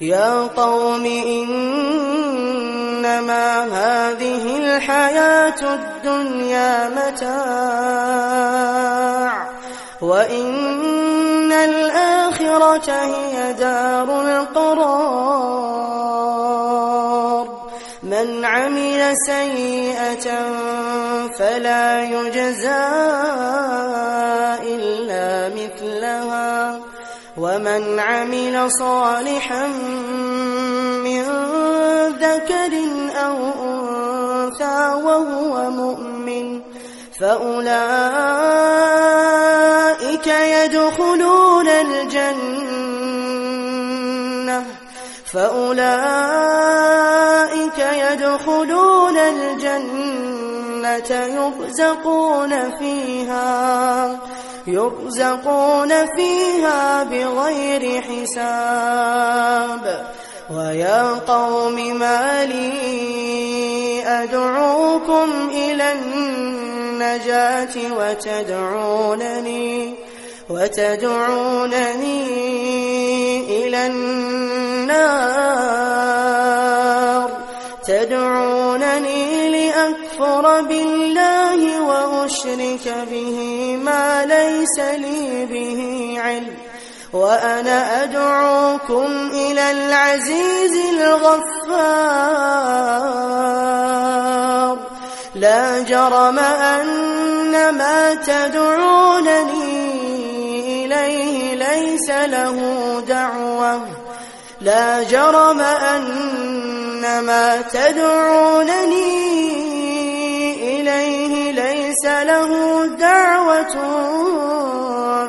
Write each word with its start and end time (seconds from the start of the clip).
يا 0.00 0.46
قوم 0.56 1.04
إنما 1.26 1.94
هذه 3.64 4.58
الحياة 4.58 5.74
الدنيا 5.74 6.88
متاع 6.88 7.36
وإن 10.02 11.52
الآخرة 11.52 12.92
هي 12.92 13.52
دار 13.52 14.20
القرار 14.20 15.06
من 18.02 18.44
عمل 18.44 19.12
سيئة 19.26 20.46
فلا 21.38 22.02
يجزى 22.02 23.16
ومن 27.38 28.00
عمل 28.00 28.68
صالحا 28.70 29.66
من 31.04 31.22
ذكر 32.16 32.72
أو 33.26 33.36
أنثى 33.64 34.94
وهو 35.04 35.70
مؤمن 35.70 36.60
فأولئك 37.20 37.76
يدخلون 40.26 41.68
الجنة 41.68 42.96
فأولئك 45.32 46.16
يدخلون 47.78 49.18
الجنة 49.18 51.10
يرزقون 51.10 52.78
فيها 52.78 54.18
يرزقون 54.66 55.88
فيها 56.16 57.02
بغير 57.04 58.02
حساب 58.02 59.84
ويا 60.50 61.02
قوم 61.12 61.98
ما 61.98 62.44
لي 62.44 64.02
أدعوكم 64.06 65.50
إلى 65.52 65.92
النجاة 65.92 67.74
وتدعونني 67.98 69.94
وتدعونني 70.50 72.26
إلى 73.66 73.86
النار 73.86 75.45
لأكفر 79.96 80.60
بالله 80.60 81.80
وأشرك 81.80 82.94
به 83.10 83.38
ما 83.82 84.24
ليس 84.24 84.78
لي 84.78 85.46
به 85.46 86.14
علم. 86.20 86.56
وأنا 87.12 88.02
أدعوكم 88.02 89.30
إلى 89.32 89.70
العزيز 89.70 90.76
الغفار. 90.92 91.36
لا 95.34 95.80
جرم 95.80 96.38
أن 96.38 97.74
ما 97.74 98.14
تدعونني 98.14 99.64
إليه 100.84 101.54
ليس 101.54 102.10
له 102.10 102.56
دعوة. 103.08 103.80
لا 104.60 105.02
جرم 105.02 105.60
أن 105.60 107.20
ما 107.20 107.62
تدعونني 107.72 109.25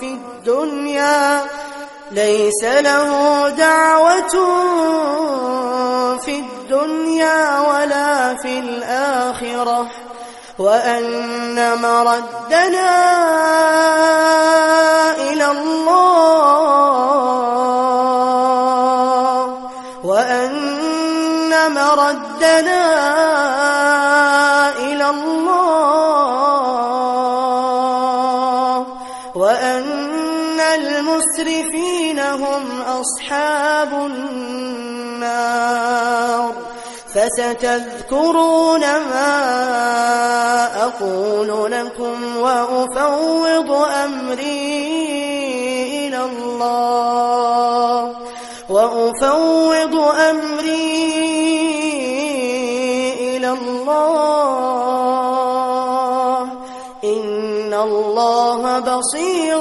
في 0.00 0.06
الدنيا 0.06 1.40
ليس 2.10 2.64
له 2.64 3.48
دعوة 3.48 4.34
في 6.18 6.38
الدنيا 6.38 7.60
ولا 7.60 8.34
في 8.42 8.58
الآخرة 8.58 9.86
وأن 10.58 11.78
مردنا 11.82 12.90
إلى 15.30 15.46
الله 15.50 16.60
وأن 20.04 21.74
مردنا 21.74 22.84
إلى 24.78 25.10
الله. 25.10 26.59
وأن 29.40 30.60
المسرفين 30.60 32.18
هم 32.18 32.82
أصحاب 32.82 33.92
النار 33.92 35.40
فستذكرون 37.14 38.80
ما 38.80 39.32
أقول 40.82 41.72
لكم 41.72 42.36
وأفوض 42.36 43.70
أمري 44.04 44.86
إلى 46.06 46.24
الله 46.24 48.16
وأفوض 48.70 49.94
أمري 50.30 51.10
إلى 53.20 53.50
الله 53.50 54.10
إن 57.04 57.39
إن 57.70 57.74
الله 57.74 58.78
بصير 58.78 59.60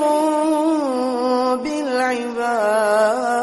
بالعباد 1.63 3.38